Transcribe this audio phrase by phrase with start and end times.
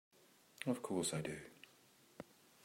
[0.65, 1.37] Of course I do!